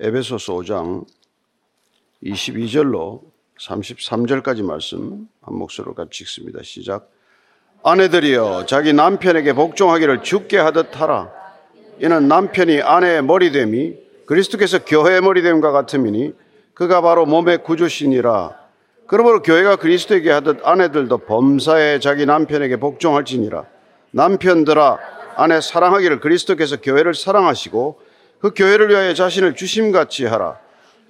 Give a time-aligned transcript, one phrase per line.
[0.00, 1.04] 에베소서 5장
[2.22, 3.20] 22절로
[3.58, 6.60] 33절까지 말씀 한 목소리로 같이 읽습니다.
[6.62, 7.10] 시작.
[7.82, 11.32] 아내들이여 자기 남편에게 복종하기를 죽게 하듯 하라.
[11.98, 16.32] 이는 남편이 아내의 머리됨이 그리스도께서 교회의 머리됨과 같음이니
[16.74, 18.56] 그가 바로 몸의 구주시니라.
[19.08, 23.64] 그러므로 교회가 그리스도에게 하듯 아내들도 범사에 자기 남편에게 복종할지니라.
[24.12, 24.98] 남편들아
[25.34, 28.06] 아내 사랑하기를 그리스도께서 교회를 사랑하시고
[28.40, 30.58] 그 교회를 위하여 자신을 주심같이 하라.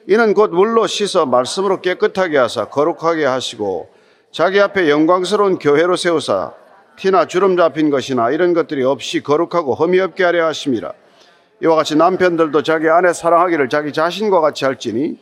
[0.07, 3.91] 이는 곧 물로 씻어 말씀으로 깨끗하게 하사 거룩하게 하시고
[4.31, 6.53] 자기 앞에 영광스러운 교회로 세우사
[6.97, 10.93] 티나 주름 잡힌 것이나 이런 것들이 없이 거룩하고 흠이 없게 하려 하심이라.
[11.63, 15.19] 이와 같이 남편들도 자기 아내 사랑하기를 자기 자신과 같이 할지니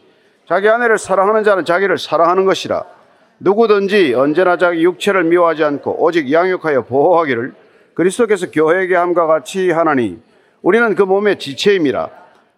[0.48, 2.84] 자기 아내를 사랑하는 자는 자기를 사랑하는 것이라.
[3.40, 7.54] 누구든지 언제나 자기 육체를 미워하지 않고 오직 양육하여 보호하기를
[7.94, 10.18] 그리스도께서 교회에게 함과 같이 하나니
[10.66, 12.10] 우리는 그 몸의 지체임이라.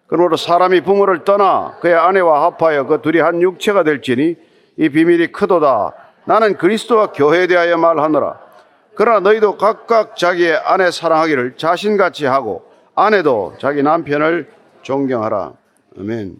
[0.07, 4.35] 그러므로 사람이 부모를 떠나 그의 아내와 합하여 그 둘이 한 육체가 될지니
[4.77, 5.93] 이 비밀이 크도다.
[6.25, 8.39] 나는 그리스도와 교회에 대하여 말하노라.
[8.95, 14.49] 그러나 너희도 각각 자기의 아내 사랑하기를 자신같이 하고 아내도 자기 남편을
[14.81, 15.53] 존경하라.
[15.99, 16.37] 아멘.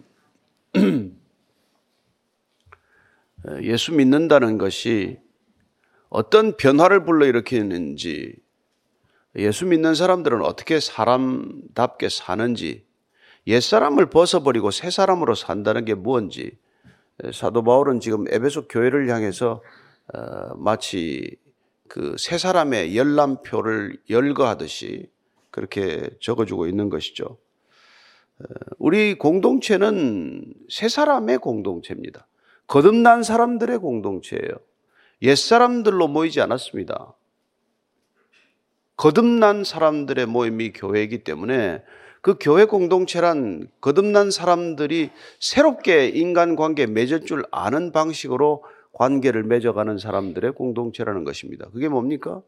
[3.61, 5.19] 예수 믿는다는 것이
[6.09, 8.37] 어떤 변화를 불러일으키는지
[9.35, 12.85] 예수 믿는 사람들은 어떻게 사람답게 사는지
[13.47, 16.57] 옛사람을 벗어버리고 새 사람으로 산다는 게 뭔지
[17.33, 19.61] 사도 바울은 지금 에베소 교회를 향해서
[20.13, 21.37] 어, 마치
[21.89, 25.11] 그 새 사람의 열람표를 열거하듯이
[25.51, 27.25] 그렇게 적어주고 있는 것이죠.
[28.39, 28.43] 어,
[28.77, 32.27] 우리 공동체는 새 사람의 공동체입니다.
[32.67, 34.53] 거듭난 사람들의 공동체예요.
[35.23, 37.13] 옛 사람들로 모이지 않았습니다.
[38.99, 41.81] 거듭난 사람들의 모임이 교회이기 때문에
[42.19, 48.61] 그 교회 공동체란 거듭난 사람들이 새롭게 인간관계 맺을 줄 아는 방식으로
[48.91, 51.69] 관계를 맺어가는 사람들의 공동체라는 것입니다.
[51.71, 52.41] 그게 뭡니까?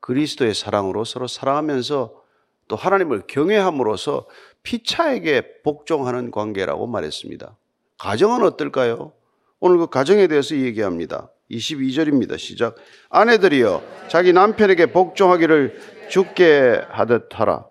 [0.00, 2.22] 그리스도의 사랑으로 서로 사랑하면서
[2.66, 4.26] 또 하나님을 경외함으로써
[4.64, 7.56] 피차에게 복종하는 관계라고 말했습니다.
[7.98, 9.12] 가정은 어떨까요?
[9.60, 11.30] 오늘 그 가정에 대해서 얘기합니다.
[11.50, 12.38] 22절입니다.
[12.38, 12.76] 시작.
[13.10, 15.78] 아내들이여 자기 남편에게 복종하기를
[16.08, 17.66] 죽게 하듯 하라.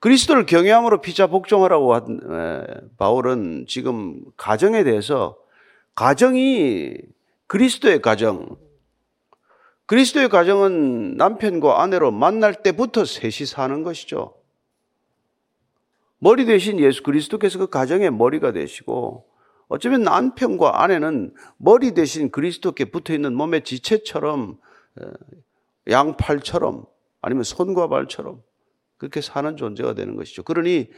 [0.00, 5.38] 그리스도를 경외함으로 피차 복종하라고 한 바울은 지금 가정에 대해서
[5.94, 6.98] 가정이
[7.46, 8.56] 그리스도의 가정,
[9.86, 14.34] 그리스도의 가정은 남편과 아내로 만날 때부터 셋이 사는 것이죠.
[16.18, 19.26] 머리 대신 예수 그리스도께서 그 가정의 머리가 되시고
[19.68, 24.58] 어쩌면 남편과 아내는 머리 대신 그리스도께 붙어 있는 몸의 지체처럼
[25.88, 26.84] 양팔처럼
[27.22, 28.42] 아니면 손과 발처럼
[28.98, 30.42] 그렇게 사는 존재가 되는 것이죠.
[30.42, 30.90] 그러니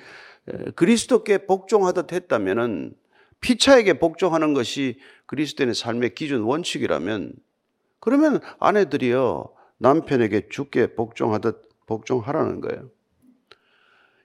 [0.75, 2.95] 그리스도께 복종하듯 했다면은
[3.41, 7.35] 피차에게 복종하는 것이 그리스도의 삶의 기준 원칙이라면
[8.01, 12.91] 그러면 아내들이요 남편에게 죽게 복종하듯 복종하라는 거예요.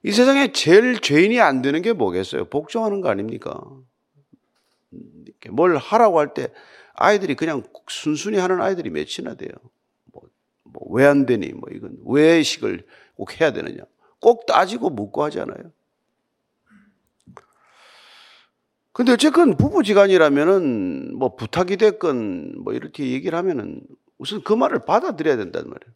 [0.03, 2.45] 이 세상에 제일 죄인이 안 되는 게 뭐겠어요?
[2.45, 3.61] 복종하는 거 아닙니까?
[5.51, 6.49] 뭘 하라고 할 때
[6.93, 9.51] 아이들이 그냥 순순히 하는 아이들이 몇이나 돼요.
[10.11, 10.23] 뭐,
[10.63, 11.49] 뭐 왜 안 되니?
[11.53, 12.85] 뭐 이건 외식을
[13.15, 13.83] 꼭 해야 되느냐?
[14.19, 15.71] 꼭 따지고 묻고 하잖아요.
[18.93, 23.81] 근데 어쨌건 부부지간이라면은 뭐 부탁이 됐건 뭐 이렇게 얘기를 하면은
[24.17, 25.93] 우선 그 말을 받아들여야 된단 말이에요.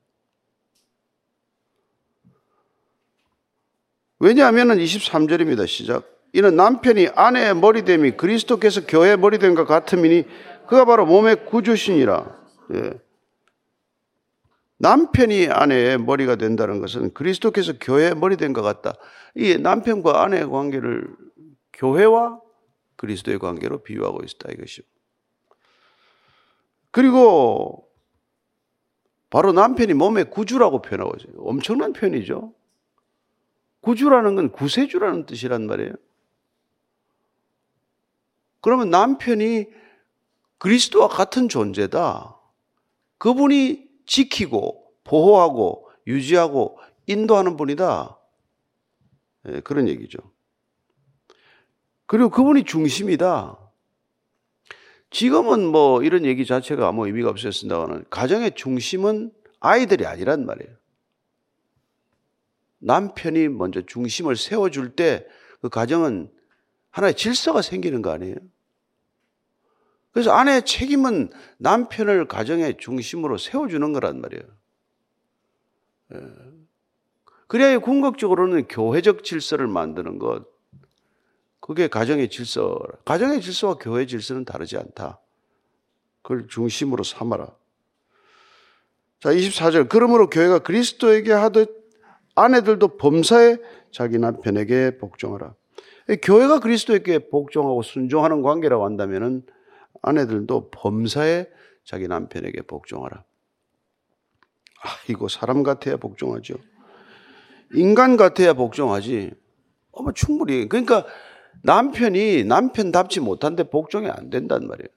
[4.20, 5.68] 왜냐하면은 23절입니다.
[5.68, 6.15] 시작.
[6.36, 10.26] 이는 남편이 아내의 머리됨이 그리스도께서 교회의 머리됨과 같음이니
[10.68, 12.38] 그가 바로 몸의 구주시니라.
[12.74, 13.00] 예.
[14.78, 18.96] 남편이 아내의 머리가 된다는 것은 그리스도께서 교회의 머리된 것 같다.
[19.36, 21.08] 이 남편과 아내의 관계를
[21.72, 22.42] 교회와
[22.98, 24.84] 그리스도의 관계로 비유하고 있다 이것이죠.
[26.92, 27.88] 그리고
[29.30, 31.34] 바로 남편이 몸의 구주라고 표현하고 있어요.
[31.38, 32.54] 엄청난 표현이죠.
[33.80, 35.94] 구주라는 건 구세주라는 뜻이란 말이에요.
[38.66, 39.68] 그러면 남편이
[40.58, 42.36] 그리스도와 같은 존재다.
[43.20, 48.18] 그분이 지키고 보호하고 유지하고 인도하는 분이다.
[49.44, 50.18] 네, 그런 얘기죠.
[52.08, 53.60] 그리고 그분이 중심이다.
[55.12, 60.76] 지금은 뭐 이런 얘기 자체가 아무 의미가 없었습니다만 가정의 중심은 아이들이 아니란 말이에요.
[62.80, 65.28] 남편이 먼저 중심을 세워줄 때
[65.62, 66.32] 그 가정은
[66.92, 68.36] 하나의 질서가 생기는 거 아니에요?
[70.16, 74.44] 그래서 아내의 책임은 남편을 가정의 중심으로 세워주는 거란 말이에요.
[76.14, 76.20] 예.
[77.48, 80.46] 그래야 궁극적으로는 교회적 질서를 만드는 것,
[81.60, 82.80] 그게 가정의 질서.
[83.04, 85.20] 가정의 질서와 교회 질서는 다르지 않다.
[86.22, 87.54] 그걸 중심으로 삼아라.
[89.20, 89.90] 자, 24절.
[89.90, 91.92] 그러므로 교회가 그리스도에게 하듯
[92.36, 93.58] 아내들도 범사에
[93.92, 95.56] 자기 남편에게 복종하라.
[96.22, 99.44] 교회가 그리스도에게 복종하고 순종하는 관계라고 한다면은
[100.06, 101.48] 아내들도 범사에
[101.84, 103.24] 자기 남편에게 복종하라.
[104.84, 106.56] 아, 이거 사람 같아야 복종하죠.
[107.74, 109.32] 인간 같아야 복종하지.
[109.92, 110.70] 어머, 충분히.
[110.70, 111.06] 그러니까
[111.64, 114.88] 남편이 남편답지 못한데 복종이 안 된단 말이에요.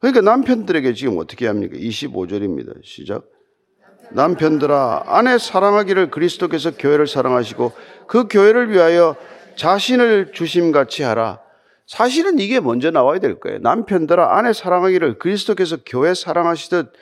[0.00, 1.76] 그러니까 남편들에게 지금 어떻게 합니까?
[1.76, 2.84] 25절입니다.
[2.84, 3.24] 시작.
[4.10, 7.72] 남편들아, 아내 사랑하기를 그리스도께서 교회를 사랑하시고
[8.06, 9.16] 그 교회를 위하여
[9.56, 11.47] 자신을 주심같이 하라.
[11.88, 13.60] 사실은 이게 먼저 나와야 될 거예요.
[13.60, 16.92] 남편들아, 아내 사랑하기를 그리스도께서 교회 사랑하시듯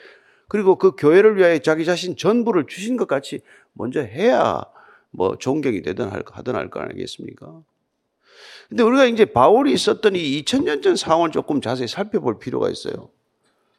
[0.47, 3.41] 그리고 그 교회를 위하여 자기 자신 전부를 주신 것 같이
[3.73, 4.63] 먼저 해야
[5.11, 7.61] 뭐 존경이 되든 하든 할 거 아니겠습니까?
[8.69, 13.09] 근데 우리가 이제 바울이 있었던 이 2000년 전 상황을 조금 자세히 살펴볼 필요가 있어요.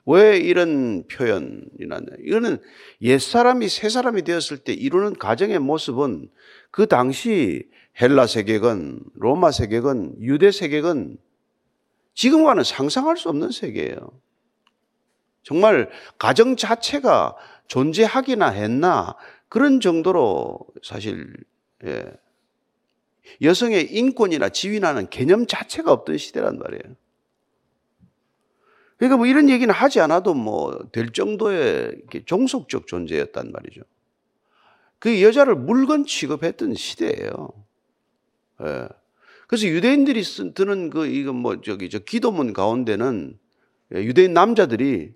[0.05, 2.07] 왜 이런 표현이 났냐.
[2.23, 2.59] 이거는
[3.01, 6.29] 옛사람이 새사람이 되었을 때 이루는 가정의 모습은
[6.71, 7.67] 그 당시
[8.01, 11.19] 헬라 세계건, 로마 세계건, 유대 세계건
[12.15, 13.97] 지금과는 상상할 수 없는 세계예요.
[15.43, 17.37] 정말 가정 자체가
[17.69, 19.17] 존재하기나 했나
[19.49, 21.33] 그런 정도로 사실
[21.85, 22.05] 예.
[23.43, 26.97] 여성의 인권이나 지위라는 개념 자체가 없던 시대란 말이에요.
[28.97, 33.83] 그러니까 뭐 이런 얘기는 하지 않아도 뭐 될 정도의 종속적 존재였단 말이죠.
[34.99, 37.51] 그 여자를 물건 취급했던 시대예요.
[38.63, 38.89] 예.
[39.47, 43.39] 그래서 유대인들이 쓴, 드는 그, 이거 뭐, 저기, 저 기도문 가운데는
[43.93, 45.15] 유대인 남자들이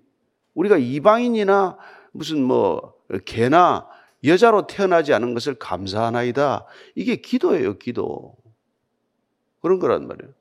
[0.55, 1.77] 우리가 이방인이나
[2.11, 2.95] 무슨 뭐,
[3.25, 3.87] 개나
[4.23, 6.65] 여자로 태어나지 않은 것을 감사하나이다.
[6.95, 8.35] 이게 기도예요, 기도.
[9.61, 10.33] 그런 거란 말이에요.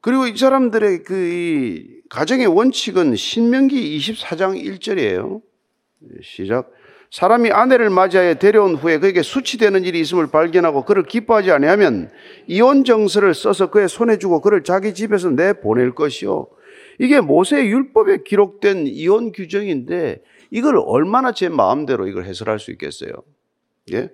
[0.00, 5.42] 그리고 이 사람들의 그 가정의 원칙은 신명기 24장 1절이에요.
[6.22, 6.70] 시작.
[7.10, 12.10] 사람이 아내를 맞이하여 데려온 후에 그에게 수치되는 일이 있음을 발견하고 그를 기뻐하지 아니하면
[12.46, 16.48] 이혼 정서를 써서 그의 손에 주고 그를 자기 집에서 내 보낼 것이요.
[16.98, 23.10] 이게 모세의 율법에 기록된 이혼 규정인데 이걸 얼마나 제 마음대로 이걸 해설할 수 있겠어요?
[23.92, 24.10] 예?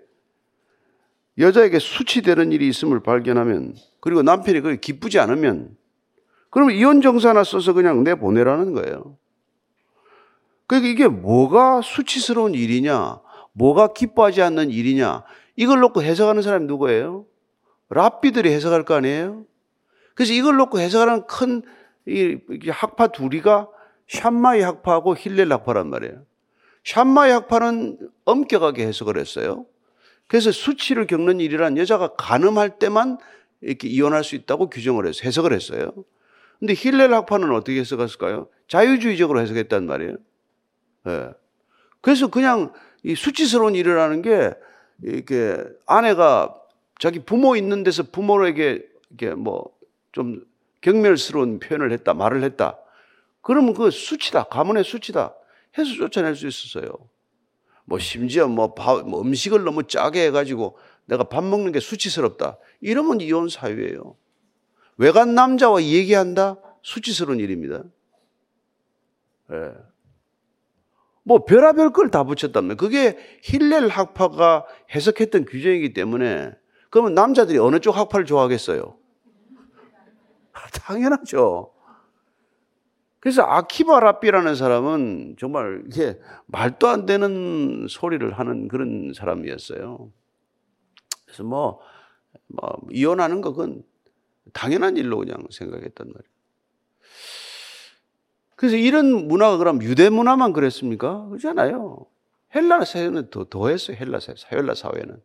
[1.38, 5.76] 여자에게 수치되는 일이 있음을 발견하면 그리고 남편이 그게 기쁘지 않으면
[6.50, 9.16] 그러면 이혼 정서 하나 써서 그냥 내 보내라는 거예요.
[10.70, 13.20] 그러니까 이게 뭐가 수치스러운 일이냐,
[13.54, 15.24] 뭐가 기뻐하지 않는 일이냐,
[15.56, 17.26] 이걸 놓고 해석하는 사람이 누구예요?
[17.88, 19.46] 랍비들이 해석할 거 아니에요?
[20.14, 21.62] 그래서 이걸 놓고 해석하는 큰
[22.70, 23.68] 학파 둘이가
[24.06, 26.22] 샴마이 학파하고 힐렐 학파란 말이에요.
[26.84, 29.66] 샴마이 학파는 엄격하게 해석을 했어요.
[30.28, 33.18] 그래서 수치를 겪는 일이란 여자가 가늠할 때만
[33.60, 35.90] 이렇게 이혼할 수 있다고 규정을 해서 해석을 했어요.
[36.60, 38.46] 근데 힐렐 학파는 어떻게 해석했을까요?
[38.68, 40.14] 자유주의적으로 해석했단 말이에요.
[41.04, 41.30] 네.
[42.00, 44.52] 그래서 그냥 이 수치스러운 일이라는 게
[45.02, 46.54] 이렇게 아내가
[46.98, 49.80] 자기 부모 있는 데서 부모에게 이렇게 뭐
[50.12, 50.44] 좀
[50.80, 52.78] 경멸스러운 표현을 했다, 말을 했다.
[53.42, 55.34] 그러면 그 수치다, 가문의 수치다
[55.78, 56.90] 해서 쫓아낼 수 있었어요.
[57.84, 62.58] 뭐 심지어 뭐, 밥, 뭐 음식을 너무 짜게 해가지고 내가 밥 먹는 게 수치스럽다.
[62.80, 64.16] 이러면 이혼 사유예요.
[64.96, 66.56] 외간 남자와 얘기한다?
[66.82, 67.82] 수치스러운 일입니다.
[69.52, 69.72] 예.
[71.22, 76.52] 뭐 별하별 걸 다 붙였다면 그게 힐렐 학파가 해석했던 규정이기 때문에
[76.90, 78.96] 그러면 남자들이 어느 쪽 학파를 좋아하겠어요?
[80.84, 81.72] 당연하죠.
[83.20, 90.10] 그래서 아키바 랍비라는 사람은 정말 이게 말도 안 되는 소리를 하는 그런 사람이었어요.
[91.26, 91.80] 그래서 뭐,
[92.48, 93.82] 뭐 이혼하는 거 그건
[94.52, 96.39] 당연한 일로 그냥 생각했단 말이에요.
[98.60, 101.26] 그래서 이런 문화가 그럼 유대 문화만 그랬습니까?
[101.28, 102.04] 그렇잖아요.
[102.54, 103.96] 헬라 사회는 더, 더했어요.
[103.96, 105.16] 헬라 사회, 헬라 사회는.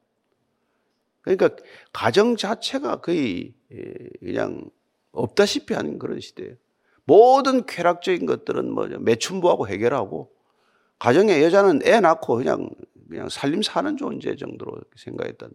[1.19, 1.49] 그러니까
[1.91, 4.69] 가정 자체가 거의 예, 그냥
[5.11, 6.53] 없다시피 하는 그런 시대예요.
[7.03, 10.31] 모든 쾌락적인 것들은 뭐 매춘부하고 해결하고
[10.97, 12.69] 가정에 여자는 애 낳고 그냥
[13.09, 15.49] 그냥 살림 사는 존재 정도로 생각했단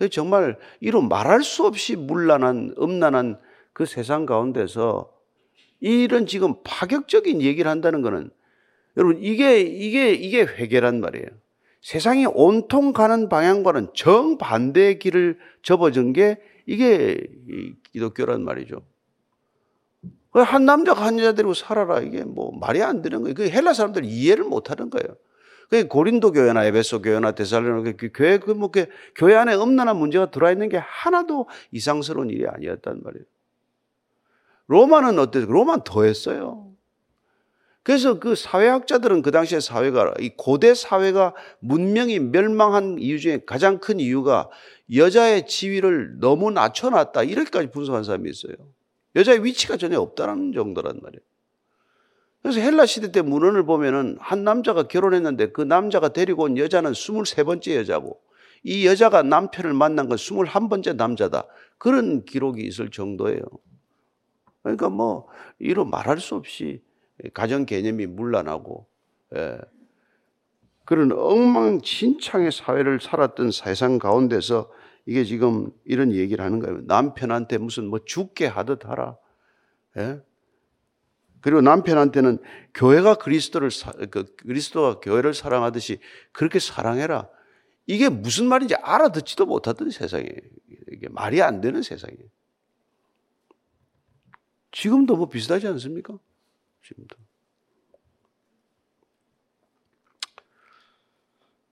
[0.00, 0.08] 말이에요.
[0.10, 3.38] 정말 이런 말할 수 없이 문란한 음란한
[3.74, 5.12] 그 세상 가운데서
[5.84, 8.30] 이런 지금 파격적인 얘기를 한다는 것은
[8.96, 11.26] 여러분 이게 이게 이게 회개란 말이에요.
[11.82, 17.20] 세상이 온통 가는 방향과는 정반대의 길을 접어준 게 이게
[17.92, 18.80] 기독교란 말이죠.
[20.32, 22.00] 한 남자가 한 여자 데리고 살아라.
[22.00, 23.34] 이게 뭐 말이 안 되는 거예요.
[23.34, 25.16] 그 헬라 사람들이 이해를 못 하는 거예요.
[25.68, 28.70] 그 고린도 교회나 에베소 교회나 데살로니가 그 교회 그뭐
[29.14, 33.26] 교회 안에 엄난한 문제가 들어와 있는 게 하나도 이상스러운 일이 아니었단 말이에요.
[34.66, 35.50] 로마는 어땠어요?
[35.50, 36.64] 로마는 더 했어요.
[37.82, 44.00] 그래서 그 사회학자들은 그 당시에 사회가 이 고대 사회가 문명이 멸망한 이유 중에 가장 큰
[44.00, 44.48] 이유가
[44.94, 48.54] 여자의 지위를 너무 낮춰놨다 이렇게까지 분석한 사람이 있어요.
[49.16, 51.20] 여자의 위치가 전혀 없다는 정도란 말이에요.
[52.42, 57.76] 그래서 헬라 시대 때 문헌을 보면은 한 남자가 결혼했는데 그 남자가 데리고 온 여자는 23번째
[57.76, 58.20] 여자고
[58.62, 61.46] 이 여자가 남편을 만난 건 21번째 남자다.
[61.76, 63.42] 그런 기록이 있을 정도예요.
[64.64, 65.28] 그러니까 뭐
[65.58, 66.82] 이로 말할 수 없이
[67.32, 68.86] 가정 개념이 문란하고
[69.36, 69.58] 예.
[70.84, 74.70] 그런 엉망진창의 사회를 살았던 세상 가운데서
[75.06, 76.80] 이게 지금 이런 얘기를 하는 거예요.
[76.86, 79.16] 남편한테 무슨 뭐 죽게 하듯 하라.
[79.98, 80.20] 예?
[81.40, 82.38] 그리고 남편한테는
[82.72, 83.68] 교회가 그리스도를
[84.10, 86.00] 그 그리스도가 교회를 사랑하듯이
[86.32, 87.28] 그렇게 사랑해라.
[87.86, 90.26] 이게 무슨 말인지 알아듣지도 못하던 세상에
[90.90, 92.28] 이게 말이 안 되는 세상이에요.
[94.74, 96.18] 지금도 뭐 비슷하지 않습니까?
[96.82, 97.16] 지금도.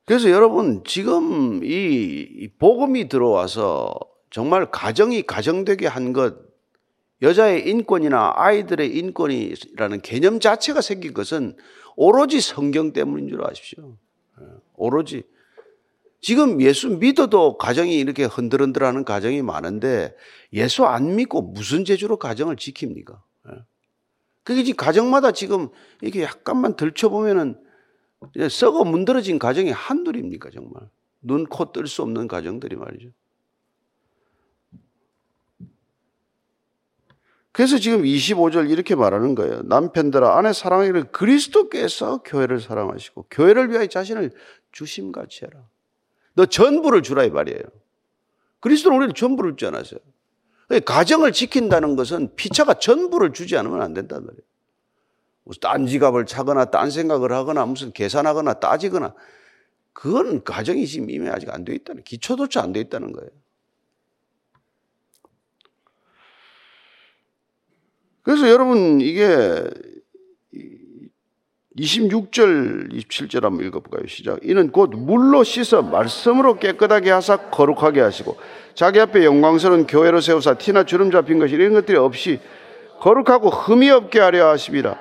[0.05, 3.95] 그래서 여러분 지금 이 복음이 들어와서
[4.31, 6.37] 정말 가정이 가정되게 한 것,
[7.23, 11.57] 여자의 인권이나 아이들의 인권이라는 개념 자체가 생긴 것은
[11.97, 13.97] 오로지 성경 때문인 줄 아십시오.
[14.41, 14.45] 예,
[14.75, 15.25] 오로지.
[16.23, 20.17] 지금 예수 믿어도 가정이 이렇게 흔들흔들하는 가정이 많은데
[20.53, 23.21] 예수 안 믿고 무슨 재주로 가정을 지킵니까?
[23.49, 23.53] 예.
[24.45, 25.69] 그게 지금 가정마다 지금
[26.01, 27.61] 이렇게 약간만 들춰보면은
[28.51, 30.89] 썩어 문드러진 가정이 한둘입니까, 정말?
[31.23, 33.09] 눈, 코 뜰 수 없는 가정들이 말이죠.
[37.51, 39.63] 그래서 지금 25절 이렇게 말하는 거예요.
[39.63, 44.31] 남편들아, 아내 사랑하기를 그리스도께서 교회를 사랑하시고, 교회를 위하여 자신을
[44.71, 45.69] 주심같이 해라.
[46.35, 47.61] 너 전부를 주라, 이 말이에요.
[48.61, 50.01] 그리스도는 우리를 전부를 주지 않았어요.
[50.87, 54.43] 가정을 지킨다는 것은 피차가 전부를 주지 않으면 안 된단 말이에요.
[55.45, 59.15] 무슨 딴 지갑을 차거나 딴 생각을 하거나 무슨 계산하거나 따지거나
[59.93, 63.29] 그건 가정이 지금 이미 아직 안 돼 있다는 기초조차 안 돼 있다는 거예요.
[68.23, 69.69] 그래서 여러분 이게
[71.77, 74.07] 26절, 27절 한번 읽어볼까요?
[74.07, 74.41] 시작.
[74.43, 78.37] 이는 곧 물로 씻어 말씀으로 깨끗하게 하사 거룩하게 하시고
[78.75, 82.41] 자기 앞에 영광스러운 교회로 세우사 티나 주름 잡힌 것이 이런 것들이 없이
[83.01, 84.99] 거룩하고 흠이 없게 하려 하십니다.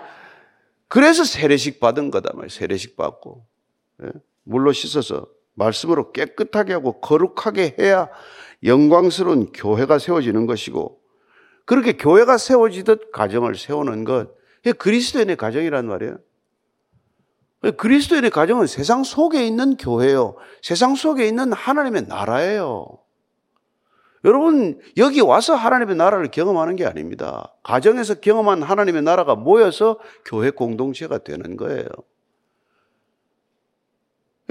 [0.87, 2.49] 그래서 세례식 받은 거다 말이에요.
[2.49, 3.45] 세례식 받고.
[4.03, 4.09] 예?
[4.43, 8.09] 물로 씻어서 말씀으로 깨끗하게 하고 거룩하게 해야
[8.63, 10.99] 영광스러운 교회가 세워지는 것이고
[11.65, 14.29] 그렇게 교회가 세워지듯 가정을 세우는 것.
[14.77, 16.17] 그리스도인의 가정이란 말이에요.
[17.62, 20.36] 그리스도인의 가정은 세상 속에 있는 교회요.
[20.63, 22.98] 세상 속에 있는 하나님의 나라예요.
[24.24, 27.53] 여러분, 여기 와서 하나님의 나라를 경험하는 게 아닙니다.
[27.63, 31.88] 가정에서 경험한 하나님의 나라가 모여서 교회 공동체가 되는 거예요.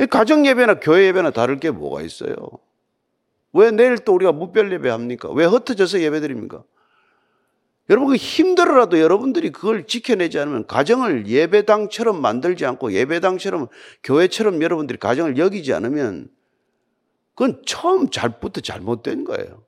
[0.08, 2.34] 가정 예배나 교회 예배나 다를 게 뭐가 있어요?
[3.52, 5.30] 왜 내일 또 우리가 무별 예배 합니까?
[5.30, 6.62] 왜 흩어져서 예배 드립니까?
[7.90, 13.66] 여러분, 그 힘들어라도 여러분들이 그걸 지켜내지 않으면 가정을 예배당처럼 만들지 않고 예배당처럼
[14.04, 16.28] 교회처럼 여러분들이 가정을 여기지 않으면
[17.34, 19.64] 그건 처음 잘부터 잘못된 거예요.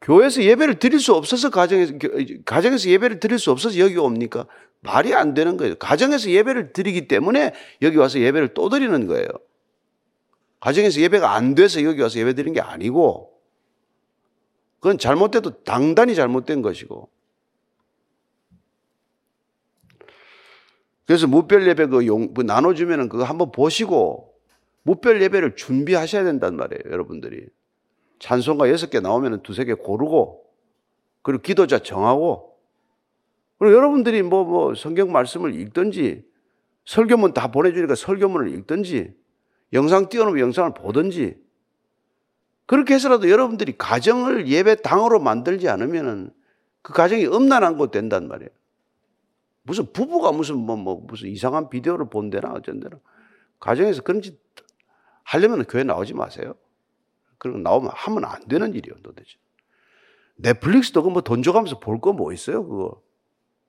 [0.00, 1.94] 교회에서 예배를 드릴 수 없어서 가정에서,
[2.44, 4.46] 가정에서 예배를 드릴 수 없어서 여기 옵니까?
[4.80, 5.74] 말이 안 되는 거예요.
[5.76, 9.26] 가정에서 예배를 드리기 때문에 여기 와서 예배를 또 드리는 거예요.
[10.60, 13.33] 가정에서 예배가 안 돼서 여기 와서 예배 드리는 게 아니고,
[14.84, 17.08] 그건 잘못돼도 당단히 잘못된 것이고,
[21.06, 24.34] 그래서 무별 예배 그 용, 그 나눠주면은 그거 한번 보시고
[24.82, 27.46] 무별 예배를 준비하셔야 된단 말이에요, 여러분들이.
[28.18, 30.44] 찬송가 여섯 개 나오면 두세 개 고르고,
[31.22, 32.58] 그리고 기도자 정하고,
[33.58, 36.26] 그리고 여러분들이 뭐, 뭐, 성경 말씀을 읽든지,
[36.84, 39.14] 설교문 다 보내주니까 설교문을 읽든지,
[39.72, 41.42] 영상 띄워놓으면 영상을 보든지,
[42.66, 46.30] 그렇게 해서라도 여러분들이 가정을 예배 당으로 만들지 않으면은
[46.82, 48.50] 그 가정이 음란한 곳 된단 말이에요.
[49.62, 52.98] 무슨 부부가 무슨 뭐, 뭐, 무슨 이상한 비디오를 본대나 어쩐대나.
[53.60, 54.38] 가정에서 그런 짓
[55.24, 56.54] 하려면 교회 나오지 마세요.
[57.38, 59.36] 그리고 나오면 하면 안 되는 일이에요, 도대체.
[60.36, 63.02] 넷플릭스도 그 뭐 돈 줘가면서 볼 거 뭐 있어요, 그거.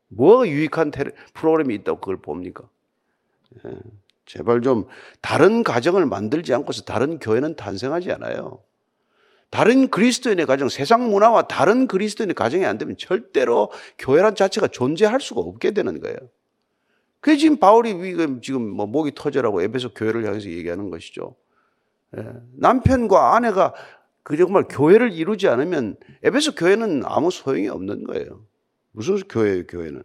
[0.10, 2.68] 뭐가 유익한 테레, 프로그램이 있다고 그걸 봅니까?
[3.66, 3.72] 예,
[4.26, 4.88] 제발 좀
[5.22, 8.64] 다른 가정을 만들지 않고서 다른 교회는 탄생하지 않아요.
[9.50, 15.42] 다른 그리스도인의 가정, 세상 문화와 다른 그리스도인의 가정이 안 되면 절대로 교회란 자체가 존재할 수가
[15.42, 16.18] 없게 되는 거예요.
[17.20, 21.36] 그게 지금 바울이 지금 뭐 목이 터져라고 에베소 교회를 향해서 얘기하는 것이죠.
[22.18, 22.24] 예.
[22.58, 23.74] 남편과 아내가
[24.24, 28.46] 그 정말 교회를 이루지 않으면 에베소 교회는 아무 소용이 없는 거예요.
[28.92, 30.04] 무슨 교회예요, 교회는?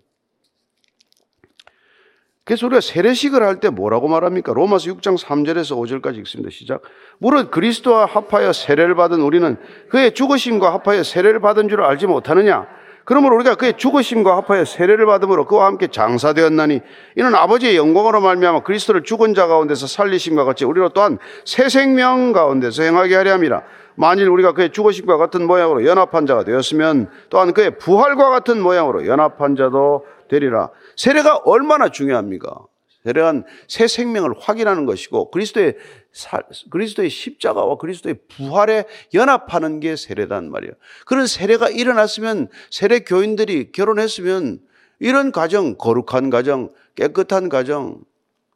[2.51, 4.53] 그래서 우리가 세례식을 할 때 뭐라고 말합니까?
[4.53, 6.51] 로마서 6장 3절에서 5절까지 읽습니다.
[6.51, 6.83] 시작.
[7.19, 9.57] 무릇 그리스도와 합하여 세례를 받은 우리는
[9.89, 12.67] 그의 죽으심과 합하여 세례를 받은 줄 알지 못하느냐?
[13.05, 16.81] 그러므로 우리가 그의 죽으심과 합하여 세례를 받음으로 그와 함께 장사되었나니
[17.17, 22.83] 이는 아버지의 영광으로 말미암아 그리스도를 죽은 자 가운데서 살리심과 같이 우리로 또한 새 생명 가운데서
[22.83, 23.63] 행하게 하려 함이라.
[23.95, 29.55] 만일 우리가 그의 죽으심과 같은 모양으로 연합한 자가 되었으면 또한 그의 부활과 같은 모양으로 연합한
[29.55, 30.71] 자도 되리라.
[31.01, 32.67] 세례가 얼마나 중요합니까?
[33.05, 35.77] 세례는 새 생명을 확인하는 것이고 그리스도의
[36.13, 40.75] 사, 그리스도의 십자가와 그리스도의 부활에 연합하는 게 세례단 말이에요.
[41.07, 44.61] 그런 세례가 일어났으면 세례 교인들이 결혼했으면
[44.99, 48.03] 이런 가정, 거룩한 가정, 깨끗한 가정,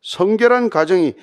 [0.02, 1.14] 성결한 가정이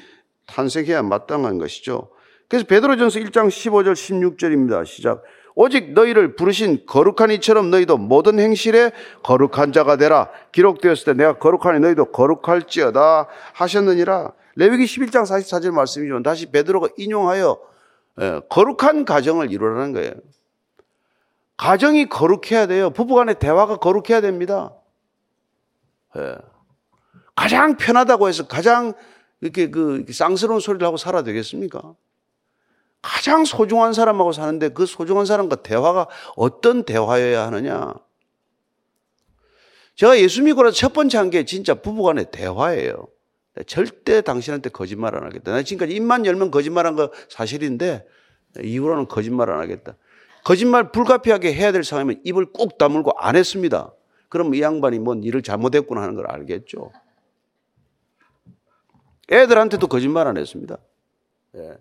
[0.48, 2.10] 탄생해야 마땅한 것이죠.
[2.48, 4.88] 그래서 베드로전서 1장 15절 16절입니다.
[4.88, 5.22] 시작.
[5.56, 8.92] 오직 너희를 부르신 거룩한 이처럼 너희도 모든 행실에
[9.24, 10.30] 거룩한 자가 되라.
[10.52, 14.34] 기록되었을 때 내가 거룩하니 너희도 거룩할지어다 하셨느니라.
[14.56, 16.22] 레위기 11장 44절 말씀이죠.
[16.24, 17.60] 다시 베드로가 인용하여
[18.20, 20.12] 예, 거룩한 가정을 이루라는 거예요.
[21.58, 22.90] 가정이 거룩해야 돼요.
[22.90, 24.74] 부부간의 대화가 거룩해야 됩니다.
[26.18, 26.36] 예.
[27.36, 28.94] 가장 편하다고 해서 가장
[29.40, 31.96] 이렇게 그 쌍스러운 소리를 하고 살아야 되겠습니까?
[33.02, 37.94] 가장 소중한 사람하고 사는데 그 소중한 사람과 대화가 어떤 대화여야 하느냐?
[39.96, 43.08] 제가 예수 믿고 나서 첫 번째 한 게 진짜 부부간의 대화예요.
[43.68, 45.52] 절대 당신한테 거짓말 안 하겠다.
[45.52, 48.08] 나 지금까지 입만 열면 거짓말한 거 사실인데
[48.64, 49.96] 이후로는 거짓말 안 하겠다.
[50.44, 53.94] 거짓말 불가피하게 해야 될 상황이면 입을 꾹 다물고 안 했습니다.
[54.30, 56.92] 그럼 이 양반이 뭔 일을 잘못했구나 하는 걸 알겠죠.
[59.32, 60.78] 애들한테도 거짓말 안 했습니다.
[61.58, 61.78] 예.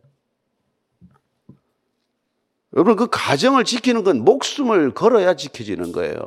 [2.75, 6.19] 여러분 그 가정을 지키는 건 목숨을 걸어야 지켜지는 거예요.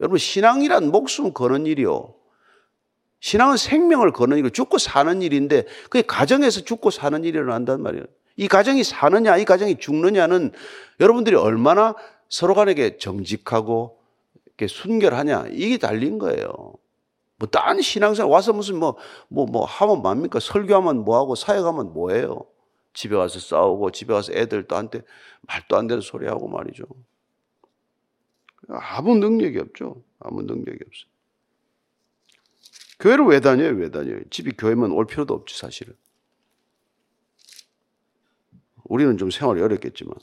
[0.00, 2.14] 여러분 신앙이란 목숨 거는 일이요.
[3.20, 8.04] 신앙은 생명을 거는 일이고 죽고 사는 일인데 그게 가정에서 죽고 사는 일이 일어난단 말이에요.
[8.36, 10.52] 이 가정이 사느냐 이 가정이 죽느냐는
[11.00, 11.94] 여러분들이 얼마나
[12.28, 13.98] 서로 간에게 정직하고
[14.46, 16.46] 이렇게 순결하냐 이게 달린 거예요.
[17.38, 18.96] 뭐 딴 신앙생활 와서 무슨 뭐
[19.28, 22.44] 뭐 뭐 뭐 하면 뭡니까 설교하면 뭐하고 사역하면 뭐예요.
[22.92, 25.02] 집에 와서 싸우고 집에 와서 애들도 한테
[25.42, 26.84] 말도 안 되는 소리 하고 말이죠.
[28.68, 30.02] 아무 능력이 없죠.
[30.18, 31.10] 아무 능력이 없어요.
[33.00, 33.70] 교회를 왜 다녀요?
[33.70, 34.20] 왜 다녀요?
[34.30, 35.96] 집이 교회면 올 필요도 없지, 사실은.
[38.84, 40.14] 우리는 좀 생활이 어렵겠지만.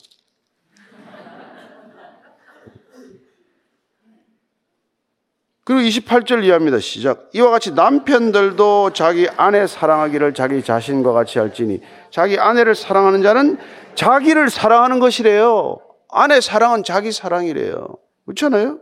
[5.68, 6.78] 그리고 28절 이하입니다.
[6.78, 7.28] 시작.
[7.34, 13.58] 이와 같이 남편들도 자기 아내 사랑하기를 자기 자신과 같이 할지니 자기 아내를 사랑하는 자는
[13.94, 15.76] 자기를 사랑하는 것이래요.
[16.08, 17.86] 아내 사랑은 자기 사랑이래요.
[18.24, 18.80] 그렇잖아요?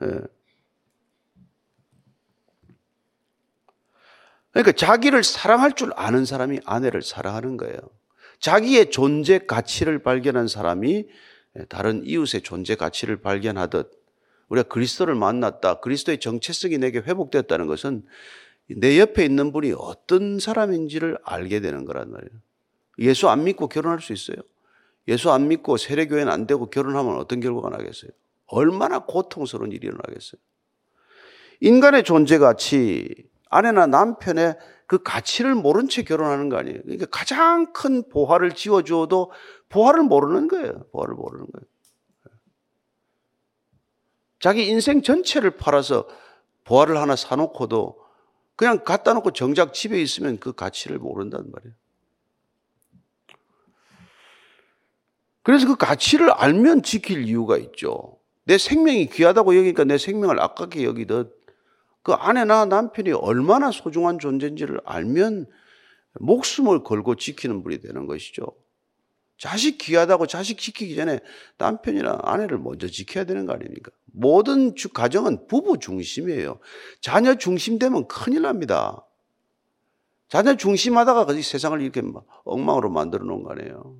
[0.00, 0.08] 네.
[4.50, 7.78] 그러니까 자기를 사랑할 줄 아는 사람이 아내를 사랑하는 거예요.
[8.40, 11.06] 자기의 존재 가치를 발견한 사람이
[11.68, 13.97] 다른 이웃의 존재 가치를 발견하듯
[14.48, 15.80] 우리가 그리스도를 만났다.
[15.80, 18.04] 그리스도의 정체성이 내게 회복됐다는 것은
[18.76, 22.30] 내 옆에 있는 분이 어떤 사람인지를 알게 되는 거란 말이에요.
[22.98, 24.36] 예수 안 믿고 결혼할 수 있어요?
[25.06, 28.10] 예수 안 믿고 세례교회는 안 되고 결혼하면 어떤 결과가 나겠어요?
[28.46, 30.40] 얼마나 고통스러운 일이 일어나겠어요?
[31.60, 34.56] 인간의 존재 가치, 아내나 남편의
[34.86, 36.80] 그 가치를 모른 채 결혼하는 거 아니에요.
[36.82, 39.32] 그러니까 가장 큰 보화를 지어주어도
[39.68, 40.84] 보화를 모르는 거예요.
[40.92, 41.66] 보화를 모르는 거예요.
[44.40, 46.08] 자기 인생 전체를 팔아서
[46.64, 47.98] 보화를 하나 사놓고도
[48.56, 51.74] 그냥 갖다 놓고 정작 집에 있으면 그 가치를 모른단 말이에요.
[55.42, 58.18] 그래서 그 가치를 알면 지킬 이유가 있죠.
[58.44, 61.38] 내 생명이 귀하다고 여기니까 내 생명을 아깝게 여기듯
[62.02, 65.46] 그 아내나 남편이 얼마나 소중한 존재인지를 알면
[66.20, 68.44] 목숨을 걸고 지키는 분이 되는 것이죠.
[69.38, 71.20] 자식 귀하다고 자식 지키기 전에
[71.58, 73.92] 남편이나 아내를 먼저 지켜야 되는 거 아닙니까?
[74.06, 76.58] 모든 주, 가정은 부부 중심이에요.
[77.00, 79.06] 자녀 중심되면 큰일 납니다.
[80.28, 82.02] 자녀 중심하다가 그 세상을 이렇게
[82.44, 83.96] 엉망으로 만들어 놓은 거 아니에요.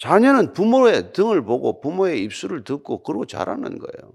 [0.00, 4.12] 자녀는 부모의 등을 보고 부모의 입술을 듣고 그러고 자라는 거예요.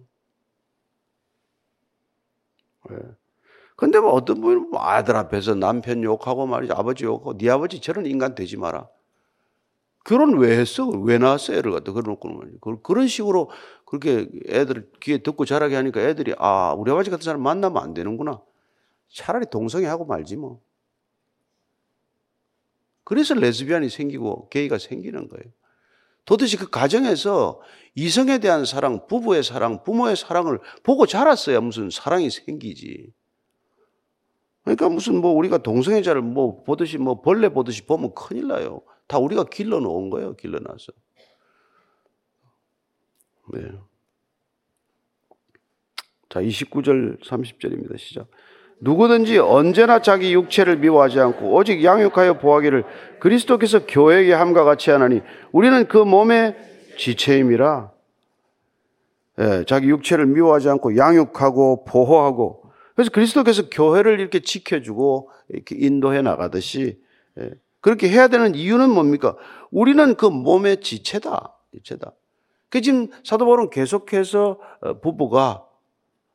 [2.89, 2.97] 왜?
[3.77, 6.73] 근데 뭐 어떤 분은 뭐 아들 앞에서 남편 욕하고 말이죠.
[6.73, 8.89] 아버지 욕하고 네 아버지 저런 인간 되지 마라.
[10.09, 10.87] 결혼 왜 했어?
[10.87, 11.53] 왜 낳았어?
[11.53, 12.59] 애를 갖다 그러놓고 말이죠.
[12.81, 13.51] 그런 식으로
[13.85, 18.41] 그렇게 애들 귀에 듣고 자라게 하니까 애들이 아, 우리 아버지 같은 사람 만나면 안 되는구나.
[19.07, 20.61] 차라리 동성애하고 말지 뭐.
[23.03, 25.45] 그래서 레즈비안이 생기고 게이가 생기는 거예요.
[26.25, 27.61] 도대체 그 가정에서
[27.93, 33.13] 이성에 대한 사랑, 부부의 사랑, 부모의 사랑을 보고 자랐어야 무슨 사랑이 생기지.
[34.63, 38.81] 그러니까 무슨 뭐 우리가 동성애자를 뭐 보듯이 뭐 벌레 보듯이 보면 큰일 나요.
[39.09, 40.35] 다 우리가 길러 놓은 거예요.
[40.35, 40.93] 길러 놔서.
[43.53, 43.71] 네.
[46.29, 47.97] 자, 29절 30절입니다.
[47.97, 48.27] 시작.
[48.81, 52.83] 누구든지 언제나 자기 육체를 미워하지 않고 오직 양육하여 보하기를
[53.19, 56.55] 그리스도께서 교회에게 함과 같이 하나니 우리는 그 몸의
[56.99, 57.91] 지체임이라.
[59.39, 67.01] 예, 자기 육체를 미워하지 않고 양육하고 보호하고 그래서 그리스도께서 교회를 이렇게 지켜주고 이렇게 인도해 나가듯이
[67.39, 69.35] 예, 그렇게 해야 되는 이유는 뭡니까?
[69.71, 71.55] 우리는 그 몸의 지체다.
[71.73, 72.13] 지체다.
[72.69, 75.65] 그 지금 사도 바울은 계속해서 어, 부부가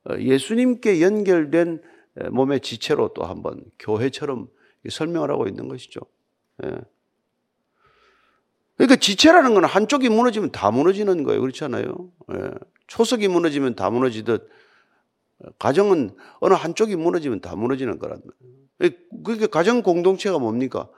[0.04, 1.82] 어, 예수님께 연결된
[2.30, 4.48] 몸의 지체로 또 한번 교회처럼
[4.88, 6.00] 설명을 하고 있는 것이죠.
[6.64, 6.70] 예.
[8.76, 11.40] 그러니까 지체라는 건 한쪽이 무너지면 다 무너지는 거예요.
[11.40, 12.12] 그렇잖아요.
[12.34, 12.50] 예.
[12.86, 14.48] 초석이 무너지면 다 무너지듯
[15.58, 18.20] 가정은 어느 한쪽이 무너지면 다 무너지는 거란
[18.80, 18.98] 말이에요.
[19.24, 20.88] 그게 가정 공동체가 뭡니까?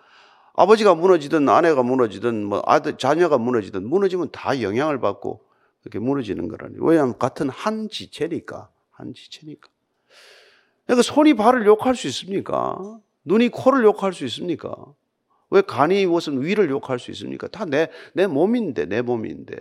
[0.56, 5.44] 아버지가 무너지든 아내가 무너지든 뭐 아들 자녀가 무너지든 무너지면 다 영향을 받고
[5.82, 6.76] 그렇게 무너지는 거라니.
[6.80, 9.68] 왜냐하면 같은 한 지체니까 한 지체니까.
[10.86, 12.98] 그러니까 손이 발을 욕할 수 있습니까?
[13.24, 14.74] 눈이 코를 욕할 수 있습니까?
[15.50, 17.48] 왜 간이 무슨 위를 욕할 수 있습니까?
[17.48, 19.54] 다 내, 내 몸인데, 내 몸인데.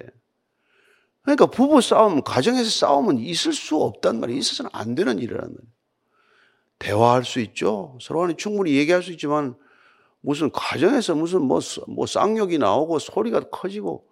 [1.23, 4.39] 그러니까 부부 싸움, 가정에서 싸움은 있을 수 없단 말이에요.
[4.39, 5.75] 있어서는 안 되는 일이란 말이에요.
[6.79, 7.97] 대화할 수 있죠.
[8.01, 9.55] 서로 간에 충분히 얘기할 수 있지만
[10.25, 14.09] 무슨 가정에서 무슨 뭐, 뭐 쌍욕이 나오고 소리가 커지고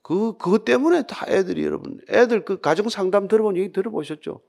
[0.00, 4.40] 그, 그것 때문에 다 애들이 여러분, 애들 그 가정 상담 들어본 얘기 들어보셨죠?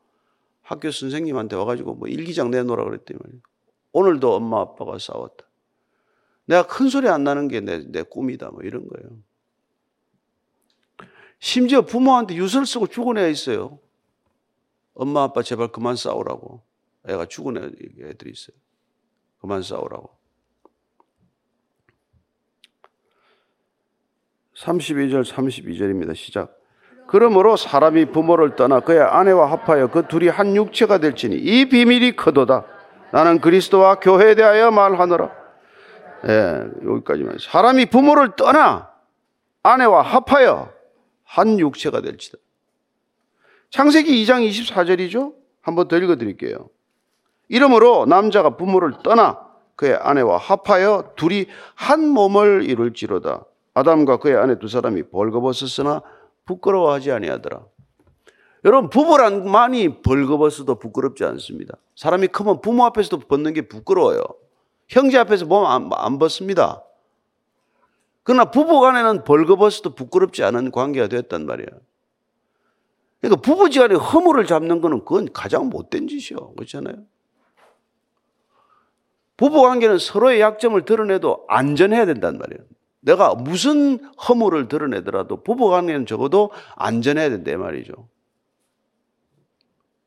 [0.62, 3.42] 학교 선생님한테 와가지고 뭐 일기장 내놓으라 그랬더니 말이에요.
[3.92, 5.46] 오늘도 엄마 아빠가 싸웠다.
[6.46, 8.52] 내가 큰 소리 안 나는 게 내, 내 꿈이다.
[8.52, 9.10] 뭐 이런 거예요.
[11.40, 13.80] 심지어 부모한테 유서를 쓰고 죽은 애가 있어요.
[14.94, 16.62] 엄마 아빠 제발 그만 싸우라고.
[17.08, 18.56] 애가 죽은 애들이 있어요.
[19.40, 20.25] 그만 싸우라고.
[24.58, 26.16] 32절 32절입니다.
[26.16, 26.58] 시작.
[27.08, 32.66] 그러므로 사람이 부모를 떠나 그의 아내와 합하여 그 둘이 한 육체가 될지니 이 비밀이 크도다.
[33.12, 35.32] 나는 그리스도와 교회에 대하여 말하노라.
[36.28, 37.38] 예, 여기까지만.
[37.40, 38.90] 사람이 부모를 떠나
[39.62, 40.72] 아내와 합하여
[41.24, 42.38] 한 육체가 될지다.
[43.70, 45.34] 창세기 2장 24절이죠?
[45.62, 46.70] 한번 더 읽어 드릴게요.
[47.50, 49.40] 이러므로 남자가 부모를 떠나
[49.76, 53.44] 그의 아내와 합하여 둘이 한 몸을 이룰지로다.
[53.76, 56.02] 아담과 그의 아내 두 사람이 벌거벗었으나
[56.46, 57.66] 부끄러워하지 아니하더라.
[58.64, 61.78] 여러분 부부란 많이 벌거벗어도 부끄럽지 않습니다.
[61.96, 64.24] 사람이 크면 부모 앞에서도 벗는 게 부끄러워요.
[64.88, 66.84] 형제 앞에서 보면 안, 안 벗습니다.
[68.24, 71.70] 그러나 부부간에는 벌거벗어도 부끄럽지 않은 관계가 됐단 말이에요.
[73.22, 76.54] 그러니까 부부지간에 허물을 잡는 거는 그건 가장 못된 짓이요.
[76.54, 76.96] 그렇잖아요.
[79.38, 82.64] 부부관계는 서로의 약점을 드러내도 안전해야 된단 말이에요.
[83.06, 88.10] 내가 무슨 허물을 드러내더라도 부부관계는 적어도 안전해야 된다 말이죠.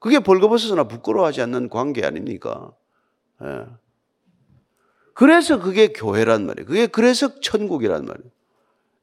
[0.00, 2.72] 그게 벌거벗어서나 부끄러워하지 않는 관계 아닙니까?
[3.42, 3.66] 예.
[5.14, 6.66] 그래서 그게 교회란 말이에요.
[6.66, 8.30] 그게 그래서 천국이란 말이에요.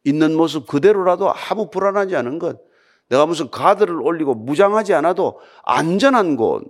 [0.04, 2.60] 있는 모습 그대로라도 아무 불안하지 않은 것.
[3.10, 6.64] 내가 무슨 가드를 올리고 무장하지 않아도 안전한 곳.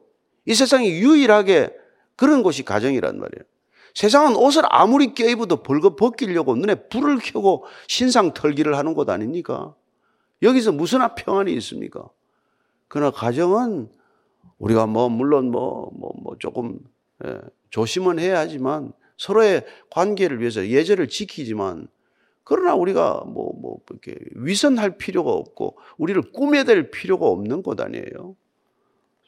[0.46, 1.76] 이 세상에 유일하게
[2.16, 3.44] 그런 곳이 가정이란 말이에요.
[3.96, 9.74] 세상은 옷을 아무리 껴입어도 벌거 벗기려고 눈에 불을 켜고 신상 털기를 하는 곳 아닙니까?
[10.44, 12.08] 여기서 무슨 평안이 있습니까?
[12.90, 13.90] 그러나 가정은
[14.60, 16.80] 우리가 뭐 물론 뭐 뭐 뭐, 뭐 조금
[17.26, 17.40] 예,
[17.72, 21.88] 조심은 해야 하지만 서로의 관계를 위해서 예절을 지키지만
[22.44, 28.36] 그러나 우리가 뭐, 뭐, 이렇게 위선할 필요가 없고 우리를 꾸며댈 필요가 없는 곳 아니에요.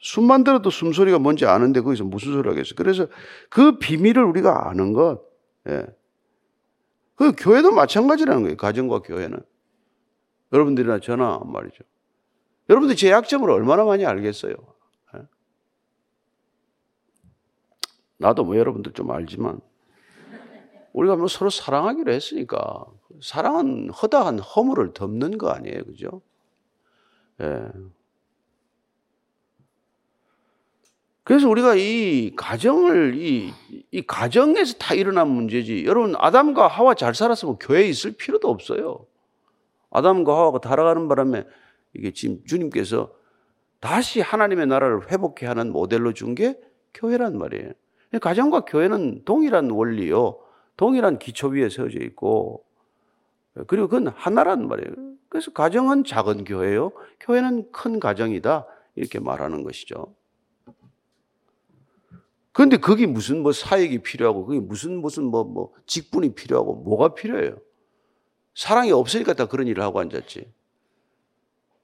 [0.00, 2.74] 숨만 들어도 숨소리가 뭔지 아는데 거기서 무슨 소리 하겠어요.
[2.76, 3.06] 그래서
[3.50, 5.22] 그 비밀을 우리가 아는 것.
[5.68, 5.86] 예.
[7.16, 8.56] 그 교회도 마찬가지라는 거예요.
[8.56, 9.40] 가정과 교회는.
[10.52, 11.84] 여러분들이나 저나 말이죠.
[12.68, 14.54] 여러분들 제 약점을 얼마나 많이 알겠어요.
[15.16, 15.20] 예?
[18.18, 19.60] 나도 뭐 여러분들 좀 알지만
[20.92, 22.84] 우리가 뭐 서로 사랑하기로 했으니까
[23.20, 25.84] 사랑은 허다한 허물을 덮는 거 아니에요.
[25.84, 26.22] 그죠?
[27.40, 27.68] 예.
[31.28, 33.52] 그래서 우리가 이 가정을 이,
[33.90, 35.84] 이 가정에서 다 일어난 문제지.
[35.84, 39.04] 여러분 아담과 하와 잘 살았으면 교회에 있을 필요도 없어요.
[39.90, 41.44] 아담과 하와가 달아가는 바람에
[41.92, 43.12] 이게 지금 주님께서
[43.78, 46.58] 다시 하나님의 나라를 회복해 하는 모델로 준 게
[46.94, 47.72] 교회란 말이에요.
[48.22, 50.38] 가정과 교회는 동일한 원리요.
[50.78, 52.64] 동일한 기초 위에 세워져 있고,
[53.66, 54.94] 그리고 그건 하나란 말이에요.
[55.28, 56.92] 그래서 가정은 작은 교회요.
[57.20, 58.66] 교회는 큰 가정이다.
[58.94, 60.14] 이렇게 말하는 것이죠.
[62.52, 67.58] 그런데 그게 무슨 뭐 사역이 필요하고, 그게 무슨 무슨 뭐, 뭐 직분이 필요하고, 뭐가 필요해요?
[68.54, 70.52] 사랑이 없으니까 다 그런 일을 하고 앉았지.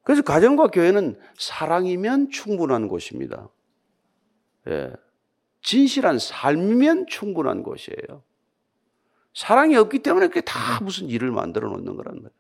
[0.03, 3.49] 그래서 가정과 교회는 사랑이면 충분한 곳입니다.
[4.69, 4.93] 예.
[5.63, 8.23] 진실한 삶이면 충분한 곳이에요.
[9.35, 12.31] 사랑이 없기 때문에 그게 다 무슨 일을 만들어 놓는 거란 말이에요.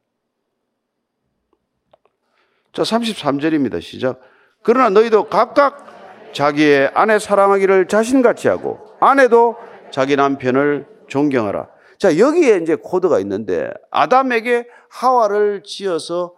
[2.73, 3.81] 자, 33절입니다.
[3.81, 4.21] 시작.
[4.63, 5.87] 그러나 너희도 각각
[6.35, 9.57] 자기의 아내 사랑하기를 자신같이 하고 아내도
[9.91, 11.69] 자기 남편을 존경하라.
[11.99, 16.35] 자, 여기에 이제 코드가 있는데 아담에게 하와를 지어서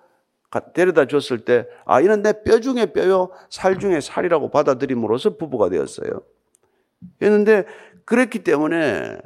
[0.74, 6.22] 데려다 줬을 때, 아, 이는 내 뼈 중에 뼈요, 살 중에 살이라고 받아들임으로써 부부가 되었어요.
[7.20, 7.64] 했는데,
[8.04, 9.18] 그랬기 때문에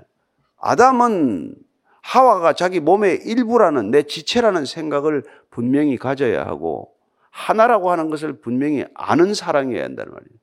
[0.57, 1.55] 아담은
[2.03, 6.95] 하와가 자기 몸의 일부라는 내 지체라는 생각을 분명히 가져야 하고,
[7.31, 10.41] 하나라고 하는 것을 분명히 아는 사랑이어야 한다는 말이에요.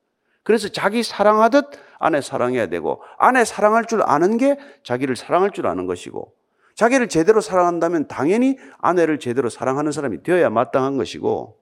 [0.47, 1.65] 그래서 자기 사랑하듯
[1.99, 6.33] 아내 사랑해야 되고, 아내 사랑할 줄 아는 게 자기를 사랑할 줄 아는 것이고,
[6.73, 11.59] 자기를 제대로 사랑한다면 당연히 아내를 제대로 사랑하는 사람이 되어야 마땅한 것이고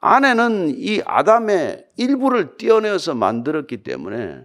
[0.00, 4.42] 아내는 이 아담의 일부를 떼어내어서 만들었기 때문에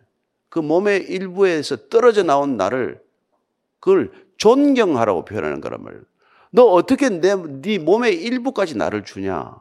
[0.50, 3.02] 그 몸의 일부에서 떨어져 나온 나를
[3.80, 6.04] 그걸 존경하라고 표현하는 거란 말이에요.
[6.52, 9.56] 너 어떻게 내, 네 몸의 일부까지 나를 주냐?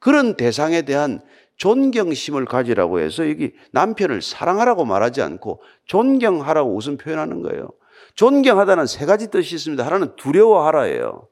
[0.00, 1.22] 그런 대상에 대한
[1.56, 7.70] 존경심을 가지라고 해서 여기 남편을 사랑하라고 말하지 않고 존경하라고 우선 표현하는 거예요.
[8.14, 9.84] 존경하다는 세 가지 뜻이 있습니다.
[9.84, 11.28] 하나는 두려워하라예요.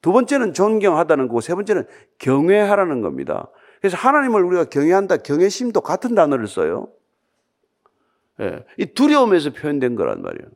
[0.00, 1.86] 두 번째는 존경하다는 거고 세 번째는
[2.18, 3.50] 경외하라는 겁니다.
[3.80, 6.88] 그래서 하나님을 우리가 경외한다, 경외심도 같은 단어를 써요.
[8.40, 10.50] 예, 이 두려움에서 표현된 거란 말이에요.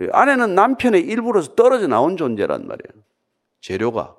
[0.00, 3.04] 예, 아내는 남편의 일부로서 떨어져 나온 존재란 말이에요.
[3.60, 4.16] 재료가.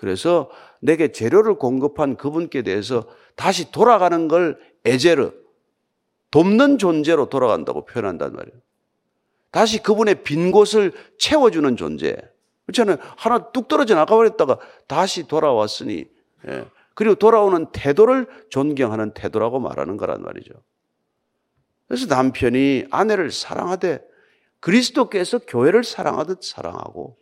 [0.00, 0.48] 그래서
[0.80, 3.04] 내게 재료를 공급한 그분께 대해서
[3.36, 5.30] 다시 돌아가는 걸 에제르,
[6.30, 8.58] 돕는 존재로 돌아간다고 표현한단 말이에요.
[9.50, 12.16] 다시 그분의 빈 곳을 채워주는 존재.
[12.64, 12.96] 그렇잖아요.
[13.18, 16.06] 하나 뚝 떨어져 나가버렸다가 다시 돌아왔으니,
[16.48, 16.64] 예.
[16.94, 20.54] 그리고 돌아오는 태도를 존경하는 태도라고 말하는 거란 말이죠.
[21.88, 24.00] 그래서 남편이 아내를 사랑하되
[24.60, 27.19] 그리스도께서 교회를 사랑하듯 사랑하고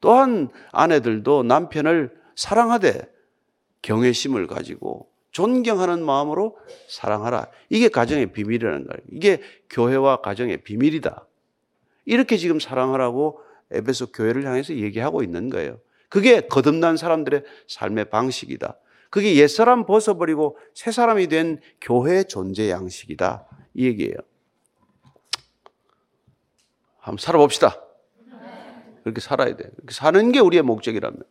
[0.00, 3.02] 또한 아내들도 남편을 사랑하되
[3.82, 6.58] 경외심을 가지고 존경하는 마음으로
[6.88, 7.48] 사랑하라.
[7.68, 9.00] 이게 가정의 비밀이라는 거예요.
[9.12, 11.26] 이게 교회와 가정의 비밀이다.
[12.04, 15.78] 이렇게 지금 사랑하라고 에베소 교회를 향해서 얘기하고 있는 거예요.
[16.08, 18.76] 그게 거듭난 사람들의 삶의 방식이다.
[19.10, 23.46] 그게 옛사람 벗어버리고 새 사람이 된 교회 존재 양식이다.
[23.74, 24.14] 이 얘기예요.
[26.98, 27.89] 한번 살아봅시다.
[29.02, 29.70] 그렇게 살아야 돼.
[29.76, 31.22] 그렇게 사는 게 우리의 목적이라면.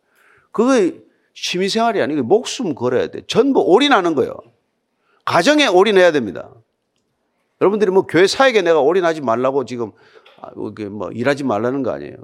[0.52, 0.98] 그거
[1.34, 3.22] 취미생활이 아니고 목숨 걸어야 돼.
[3.26, 4.34] 전부 올인하는 거예요.
[5.24, 6.50] 가정에 올인해야 됩니다.
[7.60, 9.92] 여러분들이 뭐 교회 사역에 내가 올인하지 말라고 지금
[10.40, 12.16] 아, 뭐 일하지 말라는 거 아니에요.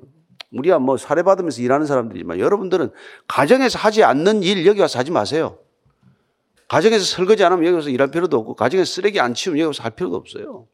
[0.53, 2.91] 우리가 뭐 사례받으면서 일하는 사람들이지만 여러분들은
[3.29, 5.59] 가정에서 하지 않는 일 여기 와서 하지 마세요.
[6.69, 9.83] 가정에서 설거지 안 하면 여기 와서 일할 필요도 없고 가정에서 쓰레기 안 치우면 여기 와서
[9.83, 10.67] 할 필요도 없어요.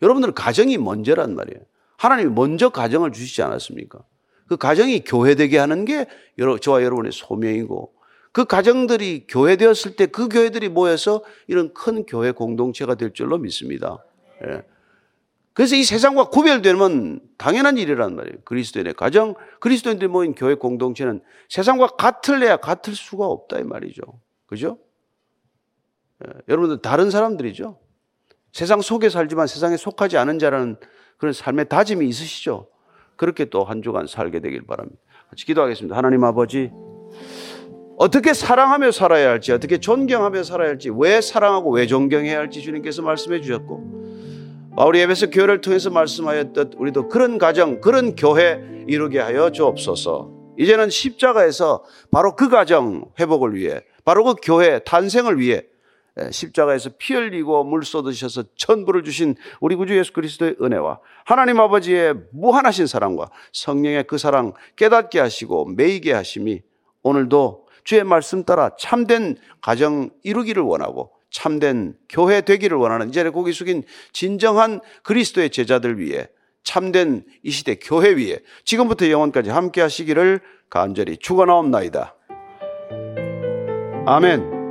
[0.00, 1.60] 여러분들은 가정이 먼저란 말이에요.
[1.96, 4.00] 하나님이 먼저 가정을 주시지 않았습니까?
[4.48, 6.06] 그 가정이 교회되게 하는 게
[6.60, 7.94] 저와 여러분의 소명이고
[8.32, 14.04] 그 가정들이 교회되었을 때 그 교회들이 모여서 이런 큰 교회 공동체가 될 줄로 믿습니다.
[14.46, 14.62] 예.
[15.52, 18.38] 그래서 이 세상과 구별되면 당연한 일이란 말이에요.
[18.44, 24.02] 그리스도인의 가정, 그리스도인들이 모인 교회 공동체는 세상과 같을래야 같을 수가 없다 이 말이죠.
[24.46, 24.78] 그죠?
[26.26, 26.32] 예.
[26.48, 27.78] 여러분들 다른 사람들이죠.
[28.52, 30.76] 세상 속에 살지만 세상에 속하지 않은 자라는
[31.16, 32.68] 그런 삶의 다짐이 있으시죠.
[33.16, 35.00] 그렇게 또 한 주간 살게 되길 바랍니다.
[35.30, 35.96] 같이 기도하겠습니다.
[35.96, 36.70] 하나님 아버지,
[37.96, 43.40] 어떻게 사랑하며 살아야 할지, 어떻게 존경하며 살아야 할지, 왜 사랑하고 왜 존경해야 할지 주님께서 말씀해
[43.40, 50.32] 주셨고, 우리 에베소 교회를 통해서 말씀하였듯 우리도 그런 가정, 그런 교회 이루게 하여 주옵소서.
[50.58, 55.68] 이제는 십자가에서 바로 그 가정 회복을 위해, 바로 그 교회 탄생을 위해 예,
[56.30, 62.86] 십자가에서 피 흘리고 물 쏟으셔서 천부를 주신 우리 구주 예수 그리스도의 은혜와 하나님 아버지의 무한하신
[62.86, 66.62] 사랑과 성령의 그 사랑 깨닫게 하시고 매이게 하심이
[67.02, 73.82] 오늘도 주의 말씀 따라 참된 가정 이루기를 원하고 참된 교회 되기를 원하는 이제 고기 숙인
[74.12, 76.28] 진정한 그리스도의 제자들 위해
[76.62, 82.14] 참된 이 시대 교회 위에 지금부터 영원까지 함께 하시기를 간절히 축원하옵나이다.
[84.06, 84.63] 아멘.